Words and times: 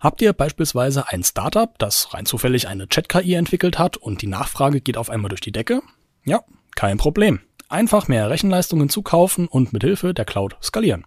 Habt 0.00 0.22
ihr 0.22 0.32
beispielsweise 0.32 1.08
ein 1.08 1.22
Startup, 1.22 1.78
das 1.78 2.14
rein 2.14 2.24
zufällig 2.24 2.68
eine 2.68 2.88
Chat-KI 2.88 3.34
entwickelt 3.34 3.78
hat 3.78 3.98
und 3.98 4.22
die 4.22 4.28
Nachfrage 4.28 4.80
geht 4.80 4.96
auf 4.96 5.10
einmal 5.10 5.28
durch 5.28 5.42
die 5.42 5.52
Decke? 5.52 5.82
Ja, 6.24 6.40
kein 6.74 6.96
Problem. 6.96 7.40
Einfach 7.68 8.08
mehr 8.08 8.30
Rechenleistungen 8.30 8.88
zukaufen 8.88 9.46
und 9.46 9.74
mithilfe 9.74 10.14
der 10.14 10.24
Cloud 10.24 10.56
skalieren. 10.62 11.04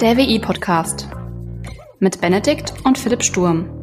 Der 0.00 0.16
WI-Podcast 0.16 1.10
mit 2.00 2.18
Benedikt 2.22 2.72
und 2.84 2.96
Philipp 2.96 3.22
Sturm. 3.22 3.75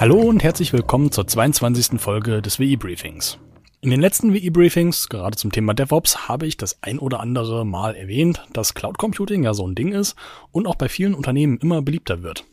Hallo 0.00 0.16
und 0.16 0.42
herzlich 0.42 0.72
willkommen 0.72 1.12
zur 1.12 1.26
22. 1.26 2.00
Folge 2.00 2.40
des 2.40 2.58
WI-Briefings. 2.58 3.38
In 3.82 3.90
den 3.90 4.00
letzten 4.00 4.32
WI-Briefings, 4.32 5.10
gerade 5.10 5.36
zum 5.36 5.52
Thema 5.52 5.74
DevOps, 5.74 6.26
habe 6.26 6.46
ich 6.46 6.56
das 6.56 6.82
ein 6.82 6.98
oder 6.98 7.20
andere 7.20 7.66
Mal 7.66 7.94
erwähnt, 7.94 8.42
dass 8.54 8.72
Cloud 8.72 8.96
Computing 8.96 9.44
ja 9.44 9.52
so 9.52 9.68
ein 9.68 9.74
Ding 9.74 9.92
ist 9.92 10.16
und 10.52 10.66
auch 10.66 10.76
bei 10.76 10.88
vielen 10.88 11.12
Unternehmen 11.12 11.58
immer 11.58 11.82
beliebter 11.82 12.22
wird. 12.22 12.46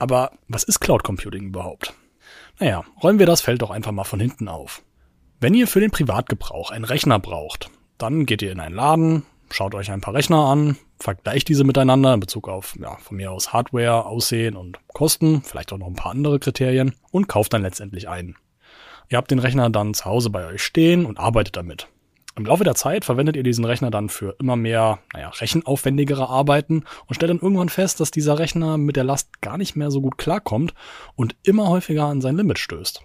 Aber 0.00 0.32
was 0.48 0.64
ist 0.64 0.80
Cloud 0.80 1.04
Computing 1.04 1.44
überhaupt? 1.44 1.94
Naja, 2.58 2.82
räumen 3.00 3.20
wir 3.20 3.26
das 3.26 3.40
Feld 3.40 3.62
doch 3.62 3.70
einfach 3.70 3.92
mal 3.92 4.02
von 4.02 4.18
hinten 4.18 4.48
auf. 4.48 4.82
Wenn 5.38 5.54
ihr 5.54 5.68
für 5.68 5.78
den 5.78 5.92
Privatgebrauch 5.92 6.72
einen 6.72 6.84
Rechner 6.84 7.20
braucht, 7.20 7.70
dann 7.98 8.26
geht 8.26 8.42
ihr 8.42 8.50
in 8.50 8.58
einen 8.58 8.74
Laden, 8.74 9.22
schaut 9.52 9.74
euch 9.74 9.90
ein 9.90 10.00
paar 10.00 10.14
Rechner 10.14 10.46
an, 10.46 10.76
vergleicht 10.98 11.48
diese 11.48 11.64
miteinander 11.64 12.14
in 12.14 12.20
Bezug 12.20 12.48
auf, 12.48 12.76
ja, 12.80 12.96
von 12.96 13.16
mir 13.16 13.32
aus 13.32 13.52
Hardware, 13.52 14.06
Aussehen 14.06 14.56
und 14.56 14.78
Kosten, 14.88 15.42
vielleicht 15.42 15.72
auch 15.72 15.78
noch 15.78 15.86
ein 15.86 15.96
paar 15.96 16.12
andere 16.12 16.38
Kriterien 16.38 16.94
und 17.10 17.28
kauft 17.28 17.52
dann 17.52 17.62
letztendlich 17.62 18.08
einen. 18.08 18.36
Ihr 19.08 19.18
habt 19.18 19.30
den 19.30 19.38
Rechner 19.38 19.68
dann 19.70 19.94
zu 19.94 20.04
Hause 20.06 20.30
bei 20.30 20.46
euch 20.46 20.62
stehen 20.62 21.04
und 21.04 21.18
arbeitet 21.18 21.56
damit. 21.56 21.88
Im 22.34 22.46
Laufe 22.46 22.64
der 22.64 22.74
Zeit 22.74 23.04
verwendet 23.04 23.36
ihr 23.36 23.42
diesen 23.42 23.66
Rechner 23.66 23.90
dann 23.90 24.08
für 24.08 24.36
immer 24.40 24.56
mehr, 24.56 25.00
naja, 25.12 25.28
rechenaufwendigere 25.28 26.30
Arbeiten 26.30 26.84
und 27.06 27.14
stellt 27.14 27.28
dann 27.28 27.40
irgendwann 27.40 27.68
fest, 27.68 28.00
dass 28.00 28.10
dieser 28.10 28.38
Rechner 28.38 28.78
mit 28.78 28.96
der 28.96 29.04
Last 29.04 29.42
gar 29.42 29.58
nicht 29.58 29.76
mehr 29.76 29.90
so 29.90 30.00
gut 30.00 30.16
klarkommt 30.16 30.72
und 31.14 31.36
immer 31.42 31.68
häufiger 31.68 32.06
an 32.06 32.22
sein 32.22 32.36
Limit 32.36 32.58
stößt. 32.58 33.02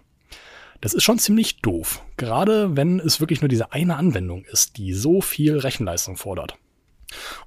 Das 0.82 0.94
ist 0.94 1.04
schon 1.04 1.18
ziemlich 1.18 1.62
doof, 1.62 2.04
gerade 2.18 2.78
wenn 2.78 3.00
es 3.00 3.20
wirklich 3.20 3.42
nur 3.42 3.50
diese 3.50 3.72
eine 3.72 3.96
Anwendung 3.96 4.46
ist, 4.46 4.78
die 4.78 4.94
so 4.94 5.22
viel 5.22 5.58
Rechenleistung 5.58 6.18
fordert. 6.18 6.56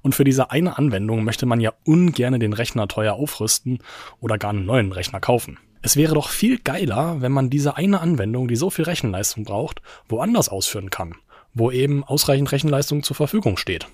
Und 0.01 0.15
für 0.15 0.23
diese 0.23 0.51
eine 0.51 0.77
Anwendung 0.77 1.23
möchte 1.23 1.45
man 1.45 1.61
ja 1.61 1.73
ungern 1.85 2.39
den 2.39 2.53
Rechner 2.53 2.87
teuer 2.87 3.13
aufrüsten 3.13 3.79
oder 4.19 4.37
gar 4.37 4.49
einen 4.49 4.65
neuen 4.65 4.91
Rechner 4.91 5.19
kaufen. 5.19 5.59
Es 5.81 5.95
wäre 5.95 6.13
doch 6.13 6.29
viel 6.29 6.59
geiler, 6.59 7.21
wenn 7.21 7.31
man 7.31 7.49
diese 7.49 7.77
eine 7.77 8.01
Anwendung, 8.01 8.47
die 8.47 8.55
so 8.55 8.69
viel 8.69 8.85
Rechenleistung 8.85 9.45
braucht, 9.45 9.81
woanders 10.09 10.49
ausführen 10.49 10.89
kann, 10.89 11.15
wo 11.53 11.71
eben 11.71 12.03
ausreichend 12.03 12.51
Rechenleistung 12.51 13.01
zur 13.01 13.15
Verfügung 13.15 13.57
steht. 13.57 13.87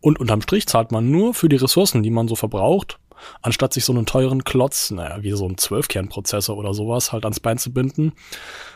Und 0.00 0.20
unterm 0.20 0.42
Strich 0.42 0.66
zahlt 0.66 0.92
man 0.92 1.10
nur 1.10 1.34
für 1.34 1.48
die 1.48 1.56
Ressourcen, 1.56 2.02
die 2.02 2.10
man 2.10 2.28
so 2.28 2.36
verbraucht, 2.36 2.98
anstatt 3.42 3.72
sich 3.72 3.84
so 3.84 3.92
einen 3.92 4.06
teuren 4.06 4.44
Klotz, 4.44 4.90
naja, 4.90 5.22
wie 5.22 5.32
so 5.32 5.46
ein 5.48 5.58
Zwölfkernprozessor 5.58 6.56
oder 6.56 6.74
sowas 6.74 7.12
halt 7.12 7.24
ans 7.24 7.40
Bein 7.40 7.58
zu 7.58 7.72
binden, 7.72 8.12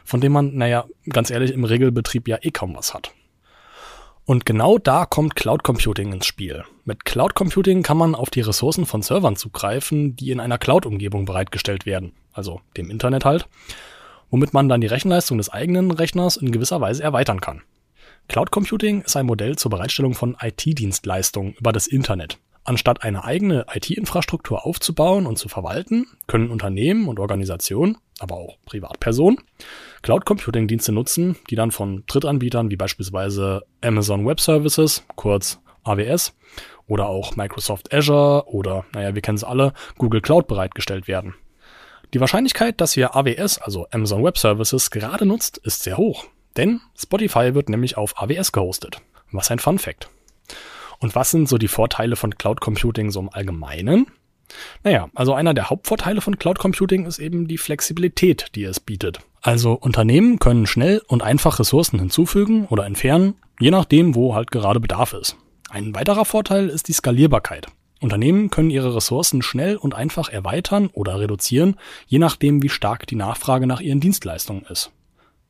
von 0.05 0.21
dem 0.21 0.33
man, 0.33 0.55
naja, 0.55 0.85
ganz 1.09 1.31
ehrlich, 1.31 1.53
im 1.53 1.65
Regelbetrieb 1.65 2.29
ja 2.29 2.39
eh 2.43 2.51
kaum 2.51 2.77
was 2.77 2.95
hat. 2.95 3.13
Und 4.25 4.47
genau 4.47 4.79
da 4.79 5.07
kommt 5.07 5.35
Cloud 5.35 5.65
Computing 5.65 6.13
ins 6.13 6.27
Spiel. 6.27 6.65
Mit 6.85 7.05
Cloud 7.05 7.35
Computing 7.35 7.83
kann 7.83 7.97
man 7.97 8.15
auf 8.15 8.31
die 8.31 8.43
Ressourcen 8.43 8.87
von 8.87 9.03
Servern 9.03 9.35
zugreifen, 9.35 10.15
die 10.15 10.31
in 10.31 10.39
einer 10.39 10.59
Cloud-Umgebung 10.59 11.25
bereitgestellt 11.25 11.85
werden, 11.85 12.13
also 12.33 12.61
dem 12.77 12.91
Internet 12.91 13.25
halt, 13.25 13.49
womit 14.31 14.55
man 14.55 14.69
dann 14.69 14.81
die 14.81 14.87
Rechenleistung 14.87 15.39
des 15.39 15.49
eigenen 15.49 15.91
Rechners 15.91 16.37
in 16.37 16.53
gewisser 16.53 16.81
Weise 16.81 17.03
erweitern 17.03 17.41
kann. 17.41 17.63
Cloud 18.29 18.53
Computing 18.53 19.03
ist 19.03 19.17
ein 19.17 19.27
Modell 19.27 19.57
zur 19.57 19.73
Bereitstellung 19.73 20.15
von 20.15 20.37
IT-Dienstleistungen 20.41 21.55
über 21.55 21.73
das 21.73 21.89
Internet. 21.89 22.39
Anstatt 22.65 23.03
eine 23.03 23.25
eigene 23.25 23.67
IT-Infrastruktur 23.73 24.67
aufzubauen 24.67 25.27
und 25.27 25.37
zu 25.37 25.49
verwalten, 25.49 26.07
können 26.27 26.51
Unternehmen 26.51 27.09
und 27.09 27.19
Organisationen, 27.19 27.97
aber 28.19 28.37
auch 28.37 28.59
Privatpersonen, 28.67 29.41
Cloud 30.03 30.27
Computing 30.27 30.69
Dienste 30.69 30.93
nutzen, 30.93 31.37
die 31.49 31.57
dann 31.57 31.71
von 31.71 32.05
Drittanbietern 32.07 32.71
wie 32.71 32.77
beispielsweise 32.77 33.63
Amazon 33.81 34.27
Web 34.27 34.41
Services, 34.41 35.05
kurz 35.17 35.59
AWS, 35.85 36.35
oder 36.87 37.07
auch 37.07 37.37
Microsoft 37.37 37.95
Azure 37.95 38.45
oder, 38.47 38.85
naja, 38.93 39.15
wir 39.15 39.23
kennen 39.23 39.37
es 39.37 39.45
alle, 39.45 39.73
Google 39.97 40.21
Cloud 40.21 40.49
bereitgestellt 40.49 41.09
werden. 41.09 41.35
Die 42.13 42.21
Wahrscheinlichkeit, 42.21 42.81
dass 42.81 42.97
ihr 42.97 43.15
AWS, 43.15 43.59
also 43.59 43.87
Amazon 43.93 44.25
Web 44.25 44.37
Services, 44.37 44.91
gerade 44.91 45.25
nutzt, 45.25 45.59
ist 45.59 45.85
sehr 45.85 45.97
hoch. 45.97 46.25
Denn 46.57 46.81
Spotify 46.99 47.55
wird 47.55 47.69
nämlich 47.69 47.97
auf 47.97 48.21
AWS 48.21 48.51
gehostet. 48.51 49.01
Was 49.31 49.53
ein 49.53 49.61
Fun 49.61 49.79
Fact. 49.79 50.11
Und 51.01 51.15
was 51.15 51.31
sind 51.31 51.49
so 51.49 51.59
die 51.59 51.69
Vorteile 51.69 52.15
von 52.15 52.37
Cloud 52.37 52.61
Computing 52.61 53.11
so 53.11 53.21
im 53.21 53.31
Allgemeinen? 53.31 54.07
Naja, 54.85 55.09
also 55.15 55.35
einer 55.35 55.55
der 55.55 55.71
Hauptvorteile 55.71 56.21
von 56.21 56.39
Cloud 56.39 56.59
Computing 56.59 57.07
ist 57.07 57.19
eben 57.19 57.49
die 57.49 57.59
Flexibilität, 57.59 58.49
die 58.55 58.65
es 58.65 58.81
bietet. 58.81 59.21
Also 59.43 59.73
Unternehmen 59.73 60.39
können 60.39 60.67
schnell 60.67 61.03
und 61.07 61.23
einfach 61.23 61.59
Ressourcen 61.59 61.99
hinzufügen 61.99 62.67
oder 62.67 62.85
entfernen, 62.85 63.35
je 63.59 63.71
nachdem, 63.71 64.15
wo 64.15 64.35
halt 64.35 64.51
gerade 64.51 64.81
Bedarf 64.81 65.15
ist. 65.15 65.37
Ein 65.71 65.95
weiterer 65.95 66.25
Vorteil 66.25 66.69
ist 66.69 66.89
die 66.89 66.93
Skalierbarkeit. 66.93 67.69
Unternehmen 68.01 68.51
können 68.51 68.71
ihre 68.71 68.95
Ressourcen 68.95 69.43
schnell 69.43 69.77
und 69.77 69.95
einfach 69.95 70.29
erweitern 70.29 70.89
oder 70.93 71.21
reduzieren, 71.21 71.77
je 72.07 72.19
nachdem, 72.19 72.63
wie 72.63 72.71
stark 72.71 73.07
die 73.07 73.15
Nachfrage 73.15 73.67
nach 73.67 73.81
ihren 73.81 74.01
Dienstleistungen 74.01 74.65
ist. 74.69 74.91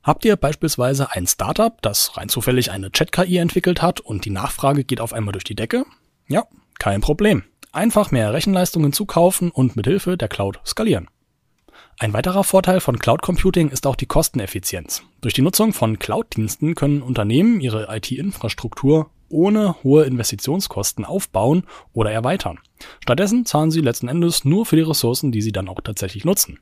Habt 0.03 0.25
ihr 0.25 0.37
beispielsweise 0.37 1.13
ein 1.13 1.27
Startup, 1.27 1.81
das 1.83 2.17
rein 2.17 2.31
zufällig 2.31 2.71
eine 2.71 2.91
Chat-KI 2.91 3.37
entwickelt 3.37 3.83
hat 3.83 4.01
und 4.01 4.25
die 4.25 4.31
Nachfrage 4.31 4.85
geht 4.85 5.01
auf 5.01 5.13
einmal 5.13 5.33
durch 5.33 5.45
die 5.45 5.55
Decke? 5.55 5.85
Ja, 6.27 6.45
kein 6.79 7.03
Problem. 7.03 7.45
Einfach 7.73 8.11
mehr 8.11 8.33
Rechenleistungen 8.33 8.93
zukaufen 8.93 9.51
und 9.51 9.77
mithilfe 9.77 10.17
der 10.17 10.29
Cloud 10.29 10.59
skalieren. 10.65 11.09
Ein 11.99 12.15
weiterer 12.15 12.45
Vorteil 12.45 12.81
von 12.81 12.99
Cloud 12.99 13.21
Computing 13.21 13.69
ist 13.69 13.87
auch 13.87 13.95
die 13.95 14.07
Kosteneffizienz. 14.07 15.03
Durch 15.21 15.35
die 15.35 15.43
Nutzung 15.43 15.75
von 15.75 15.99
Cloud-Diensten 15.99 16.75
können 16.75 17.03
Unternehmen 17.03 17.61
ihre 17.61 17.95
IT-Infrastruktur 17.95 19.11
ohne 19.29 19.77
hohe 19.85 20.05
Investitionskosten 20.05 21.05
aufbauen 21.05 21.65
oder 21.93 22.11
erweitern. 22.11 22.59
Stattdessen 23.01 23.45
zahlen 23.45 23.71
sie 23.71 23.83
letzten 23.83 24.09
Endes 24.09 24.47
nur 24.47 24.65
für 24.65 24.77
die 24.77 24.83
Ressourcen, 24.83 25.31
die 25.31 25.43
sie 25.43 25.53
dann 25.53 25.69
auch 25.69 25.83
tatsächlich 25.83 26.25
nutzen. 26.25 26.59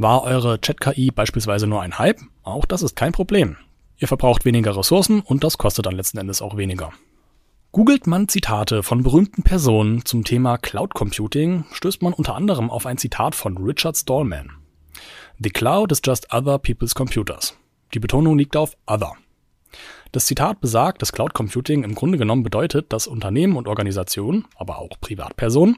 War 0.00 0.22
eure 0.22 0.58
Chat-KI 0.58 1.10
beispielsweise 1.10 1.66
nur 1.66 1.82
ein 1.82 1.98
Hype? 1.98 2.20
Auch 2.42 2.64
das 2.64 2.80
ist 2.80 2.96
kein 2.96 3.12
Problem. 3.12 3.58
Ihr 3.98 4.08
verbraucht 4.08 4.46
weniger 4.46 4.74
Ressourcen 4.74 5.20
und 5.20 5.44
das 5.44 5.58
kostet 5.58 5.84
dann 5.84 5.94
letzten 5.94 6.16
Endes 6.16 6.40
auch 6.40 6.56
weniger. 6.56 6.90
Googelt 7.70 8.06
man 8.06 8.26
Zitate 8.26 8.82
von 8.82 9.02
berühmten 9.02 9.42
Personen 9.42 10.06
zum 10.06 10.24
Thema 10.24 10.56
Cloud 10.56 10.94
Computing, 10.94 11.66
stößt 11.72 12.00
man 12.00 12.14
unter 12.14 12.34
anderem 12.34 12.70
auf 12.70 12.86
ein 12.86 12.96
Zitat 12.96 13.34
von 13.34 13.58
Richard 13.58 13.94
Stallman. 13.94 14.52
The 15.38 15.50
cloud 15.50 15.92
is 15.92 16.00
just 16.02 16.32
other 16.32 16.58
people's 16.58 16.94
computers. 16.94 17.54
Die 17.92 18.00
Betonung 18.00 18.38
liegt 18.38 18.56
auf 18.56 18.78
other. 18.86 19.12
Das 20.12 20.24
Zitat 20.24 20.62
besagt, 20.62 21.02
dass 21.02 21.12
Cloud 21.12 21.34
Computing 21.34 21.84
im 21.84 21.94
Grunde 21.94 22.16
genommen 22.16 22.42
bedeutet, 22.42 22.90
dass 22.90 23.06
Unternehmen 23.06 23.54
und 23.54 23.68
Organisationen, 23.68 24.46
aber 24.56 24.78
auch 24.78 24.98
Privatpersonen, 25.02 25.76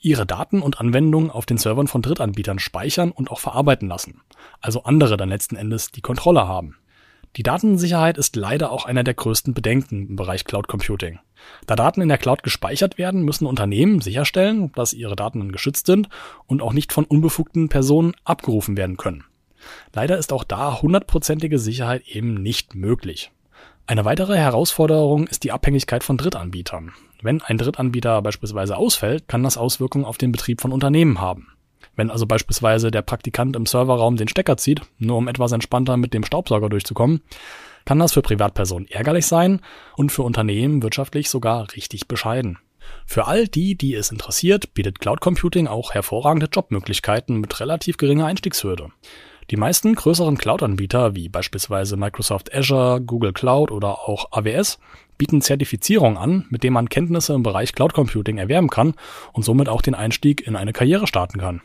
ihre 0.00 0.26
Daten 0.26 0.62
und 0.62 0.80
Anwendungen 0.80 1.30
auf 1.30 1.46
den 1.46 1.58
Servern 1.58 1.86
von 1.86 2.02
Drittanbietern 2.02 2.58
speichern 2.58 3.12
und 3.12 3.30
auch 3.30 3.40
verarbeiten 3.40 3.88
lassen. 3.88 4.22
Also 4.60 4.84
andere 4.84 5.16
dann 5.16 5.28
letzten 5.28 5.56
Endes 5.56 5.92
die 5.92 6.00
Kontrolle 6.00 6.48
haben. 6.48 6.76
Die 7.36 7.44
Datensicherheit 7.44 8.18
ist 8.18 8.34
leider 8.34 8.72
auch 8.72 8.86
einer 8.86 9.04
der 9.04 9.14
größten 9.14 9.54
Bedenken 9.54 10.08
im 10.08 10.16
Bereich 10.16 10.44
Cloud 10.44 10.66
Computing. 10.66 11.20
Da 11.66 11.76
Daten 11.76 12.00
in 12.00 12.08
der 12.08 12.18
Cloud 12.18 12.42
gespeichert 12.42 12.98
werden, 12.98 13.22
müssen 13.22 13.46
Unternehmen 13.46 14.00
sicherstellen, 14.00 14.72
dass 14.72 14.92
ihre 14.92 15.14
Daten 15.14 15.52
geschützt 15.52 15.86
sind 15.86 16.08
und 16.46 16.60
auch 16.60 16.72
nicht 16.72 16.92
von 16.92 17.04
unbefugten 17.04 17.68
Personen 17.68 18.14
abgerufen 18.24 18.76
werden 18.76 18.96
können. 18.96 19.24
Leider 19.94 20.18
ist 20.18 20.32
auch 20.32 20.42
da 20.42 20.82
hundertprozentige 20.82 21.58
Sicherheit 21.58 22.08
eben 22.08 22.34
nicht 22.34 22.74
möglich. 22.74 23.30
Eine 23.90 24.04
weitere 24.04 24.36
Herausforderung 24.36 25.26
ist 25.26 25.42
die 25.42 25.50
Abhängigkeit 25.50 26.04
von 26.04 26.16
Drittanbietern. 26.16 26.92
Wenn 27.22 27.42
ein 27.42 27.58
Drittanbieter 27.58 28.22
beispielsweise 28.22 28.76
ausfällt, 28.76 29.26
kann 29.26 29.42
das 29.42 29.56
Auswirkungen 29.56 30.04
auf 30.04 30.16
den 30.16 30.30
Betrieb 30.30 30.60
von 30.60 30.70
Unternehmen 30.70 31.20
haben. 31.20 31.48
Wenn 31.96 32.08
also 32.08 32.24
beispielsweise 32.24 32.92
der 32.92 33.02
Praktikant 33.02 33.56
im 33.56 33.66
Serverraum 33.66 34.14
den 34.14 34.28
Stecker 34.28 34.56
zieht, 34.56 34.82
nur 34.98 35.16
um 35.16 35.26
etwas 35.26 35.50
entspannter 35.50 35.96
mit 35.96 36.14
dem 36.14 36.22
Staubsauger 36.22 36.68
durchzukommen, 36.68 37.20
kann 37.84 37.98
das 37.98 38.12
für 38.12 38.22
Privatpersonen 38.22 38.86
ärgerlich 38.88 39.26
sein 39.26 39.60
und 39.96 40.12
für 40.12 40.22
Unternehmen 40.22 40.84
wirtschaftlich 40.84 41.28
sogar 41.28 41.66
richtig 41.74 42.06
bescheiden. 42.06 42.58
Für 43.06 43.26
all 43.26 43.48
die, 43.48 43.74
die 43.74 43.96
es 43.96 44.12
interessiert, 44.12 44.72
bietet 44.72 45.00
Cloud 45.00 45.20
Computing 45.20 45.66
auch 45.66 45.94
hervorragende 45.94 46.46
Jobmöglichkeiten 46.46 47.40
mit 47.40 47.58
relativ 47.58 47.96
geringer 47.96 48.26
Einstiegshürde. 48.26 48.92
Die 49.50 49.56
meisten 49.56 49.96
größeren 49.96 50.38
Cloud-Anbieter 50.38 51.16
wie 51.16 51.28
beispielsweise 51.28 51.96
Microsoft 51.96 52.54
Azure, 52.54 53.00
Google 53.00 53.32
Cloud 53.32 53.72
oder 53.72 54.08
auch 54.08 54.30
AWS 54.30 54.78
bieten 55.18 55.42
Zertifizierung 55.42 56.16
an, 56.16 56.46
mit 56.50 56.62
dem 56.62 56.72
man 56.72 56.88
Kenntnisse 56.88 57.34
im 57.34 57.42
Bereich 57.42 57.72
Cloud 57.72 57.92
Computing 57.92 58.38
erwerben 58.38 58.70
kann 58.70 58.94
und 59.32 59.44
somit 59.44 59.68
auch 59.68 59.82
den 59.82 59.96
Einstieg 59.96 60.46
in 60.46 60.54
eine 60.54 60.72
Karriere 60.72 61.08
starten 61.08 61.40
kann. 61.40 61.62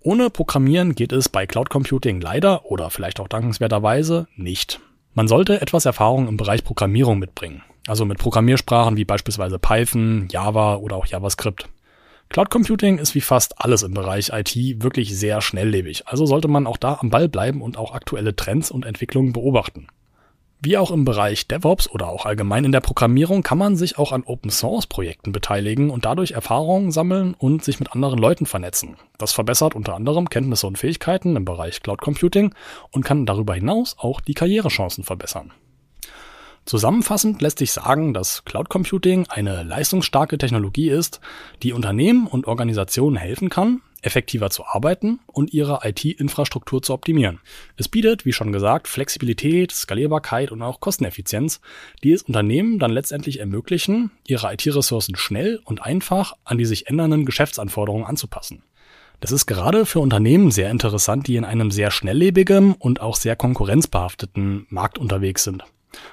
Ohne 0.00 0.28
Programmieren 0.28 0.96
geht 0.96 1.12
es 1.12 1.28
bei 1.28 1.46
Cloud 1.46 1.70
Computing 1.70 2.20
leider 2.20 2.66
oder 2.66 2.90
vielleicht 2.90 3.20
auch 3.20 3.28
dankenswerterweise 3.28 4.26
nicht. 4.34 4.80
Man 5.14 5.28
sollte 5.28 5.60
etwas 5.60 5.84
Erfahrung 5.84 6.26
im 6.26 6.36
Bereich 6.36 6.64
Programmierung 6.64 7.20
mitbringen, 7.20 7.62
also 7.86 8.04
mit 8.04 8.18
Programmiersprachen 8.18 8.96
wie 8.96 9.04
beispielsweise 9.04 9.60
Python, 9.60 10.26
Java 10.32 10.76
oder 10.76 10.96
auch 10.96 11.06
JavaScript. 11.06 11.68
Cloud 12.30 12.48
Computing 12.48 12.98
ist 12.98 13.16
wie 13.16 13.20
fast 13.20 13.60
alles 13.60 13.82
im 13.82 13.92
Bereich 13.92 14.30
IT 14.32 14.54
wirklich 14.54 15.18
sehr 15.18 15.40
schnelllebig, 15.40 16.06
also 16.06 16.26
sollte 16.26 16.46
man 16.46 16.68
auch 16.68 16.76
da 16.76 16.96
am 17.00 17.10
Ball 17.10 17.28
bleiben 17.28 17.60
und 17.60 17.76
auch 17.76 17.92
aktuelle 17.92 18.36
Trends 18.36 18.70
und 18.70 18.86
Entwicklungen 18.86 19.32
beobachten. 19.32 19.88
Wie 20.60 20.78
auch 20.78 20.92
im 20.92 21.04
Bereich 21.04 21.48
DevOps 21.48 21.90
oder 21.90 22.06
auch 22.06 22.26
allgemein 22.26 22.64
in 22.64 22.70
der 22.70 22.82
Programmierung 22.82 23.42
kann 23.42 23.58
man 23.58 23.74
sich 23.74 23.98
auch 23.98 24.12
an 24.12 24.22
Open 24.22 24.52
Source 24.52 24.86
Projekten 24.86 25.32
beteiligen 25.32 25.90
und 25.90 26.04
dadurch 26.04 26.30
Erfahrungen 26.30 26.92
sammeln 26.92 27.34
und 27.34 27.64
sich 27.64 27.80
mit 27.80 27.94
anderen 27.94 28.20
Leuten 28.20 28.46
vernetzen. 28.46 28.94
Das 29.18 29.32
verbessert 29.32 29.74
unter 29.74 29.96
anderem 29.96 30.30
Kenntnisse 30.30 30.68
und 30.68 30.78
Fähigkeiten 30.78 31.34
im 31.34 31.44
Bereich 31.44 31.82
Cloud 31.82 32.00
Computing 32.00 32.54
und 32.92 33.04
kann 33.04 33.26
darüber 33.26 33.54
hinaus 33.54 33.96
auch 33.98 34.20
die 34.20 34.34
Karrierechancen 34.34 35.02
verbessern. 35.02 35.50
Zusammenfassend 36.64 37.42
lässt 37.42 37.58
sich 37.58 37.72
sagen, 37.72 38.14
dass 38.14 38.44
Cloud 38.44 38.68
Computing 38.68 39.26
eine 39.28 39.62
leistungsstarke 39.62 40.38
Technologie 40.38 40.90
ist, 40.90 41.20
die 41.62 41.72
Unternehmen 41.72 42.26
und 42.26 42.46
Organisationen 42.46 43.16
helfen 43.16 43.48
kann, 43.48 43.82
effektiver 44.02 44.50
zu 44.50 44.64
arbeiten 44.64 45.20
und 45.26 45.52
ihre 45.52 45.80
IT-Infrastruktur 45.82 46.82
zu 46.82 46.92
optimieren. 46.92 47.40
Es 47.76 47.88
bietet, 47.88 48.24
wie 48.24 48.32
schon 48.32 48.52
gesagt, 48.52 48.88
Flexibilität, 48.88 49.72
Skalierbarkeit 49.72 50.52
und 50.52 50.62
auch 50.62 50.80
Kosteneffizienz, 50.80 51.60
die 52.02 52.12
es 52.12 52.22
Unternehmen 52.22 52.78
dann 52.78 52.92
letztendlich 52.92 53.40
ermöglichen, 53.40 54.10
ihre 54.26 54.52
IT-Ressourcen 54.52 55.16
schnell 55.16 55.60
und 55.64 55.82
einfach 55.82 56.34
an 56.44 56.58
die 56.58 56.66
sich 56.66 56.86
ändernden 56.88 57.26
Geschäftsanforderungen 57.26 58.06
anzupassen. 58.06 58.62
Das 59.20 59.32
ist 59.32 59.46
gerade 59.46 59.84
für 59.84 60.00
Unternehmen 60.00 60.50
sehr 60.50 60.70
interessant, 60.70 61.26
die 61.26 61.36
in 61.36 61.44
einem 61.44 61.70
sehr 61.70 61.90
schnelllebigen 61.90 62.72
und 62.72 63.02
auch 63.02 63.16
sehr 63.16 63.36
konkurrenzbehafteten 63.36 64.66
Markt 64.70 64.96
unterwegs 64.98 65.44
sind. 65.44 65.64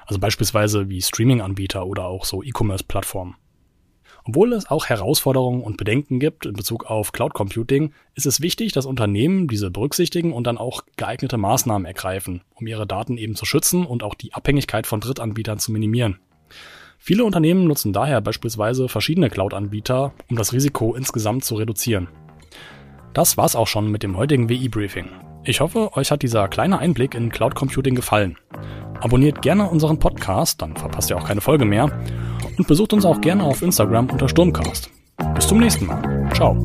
Also 0.06 0.20
beispielsweise 0.20 0.88
wie 0.88 1.02
Streaming-Anbieter 1.02 1.86
oder 1.86 2.06
auch 2.06 2.24
so 2.24 2.42
E-Commerce-Plattformen. 2.42 3.36
Obwohl 4.24 4.52
es 4.52 4.70
auch 4.70 4.86
Herausforderungen 4.86 5.62
und 5.62 5.78
Bedenken 5.78 6.20
gibt 6.20 6.44
in 6.44 6.52
Bezug 6.52 6.84
auf 6.84 7.12
Cloud 7.12 7.32
Computing, 7.32 7.94
ist 8.14 8.26
es 8.26 8.42
wichtig, 8.42 8.72
dass 8.72 8.84
Unternehmen 8.84 9.48
diese 9.48 9.70
berücksichtigen 9.70 10.34
und 10.34 10.46
dann 10.46 10.58
auch 10.58 10.82
geeignete 10.96 11.38
Maßnahmen 11.38 11.86
ergreifen, 11.86 12.42
um 12.54 12.66
ihre 12.66 12.86
Daten 12.86 13.16
eben 13.16 13.36
zu 13.36 13.46
schützen 13.46 13.86
und 13.86 14.02
auch 14.02 14.14
die 14.14 14.34
Abhängigkeit 14.34 14.86
von 14.86 15.00
Drittanbietern 15.00 15.58
zu 15.58 15.72
minimieren. 15.72 16.18
Viele 16.98 17.24
Unternehmen 17.24 17.64
nutzen 17.64 17.94
daher 17.94 18.20
beispielsweise 18.20 18.88
verschiedene 18.88 19.30
Cloud-Anbieter, 19.30 20.12
um 20.28 20.36
das 20.36 20.52
Risiko 20.52 20.94
insgesamt 20.94 21.44
zu 21.44 21.54
reduzieren. 21.54 22.08
Das 23.14 23.38
war's 23.38 23.56
auch 23.56 23.66
schon 23.66 23.90
mit 23.90 24.02
dem 24.02 24.16
heutigen 24.16 24.50
WI-Briefing. 24.50 25.08
Ich 25.44 25.60
hoffe, 25.60 25.96
euch 25.96 26.10
hat 26.10 26.22
dieser 26.22 26.48
kleine 26.48 26.78
Einblick 26.80 27.14
in 27.14 27.30
Cloud 27.30 27.54
Computing 27.54 27.94
gefallen. 27.94 28.36
Abonniert 29.00 29.42
gerne 29.42 29.68
unseren 29.68 29.98
Podcast, 29.98 30.60
dann 30.62 30.76
verpasst 30.76 31.10
ihr 31.10 31.16
auch 31.16 31.24
keine 31.24 31.40
Folge 31.40 31.64
mehr 31.64 31.90
und 32.56 32.66
besucht 32.66 32.92
uns 32.92 33.04
auch 33.04 33.20
gerne 33.20 33.44
auf 33.44 33.62
Instagram 33.62 34.10
unter 34.10 34.28
Sturmcast. 34.28 34.90
Bis 35.34 35.46
zum 35.46 35.58
nächsten 35.58 35.86
Mal. 35.86 36.30
Ciao. 36.34 36.56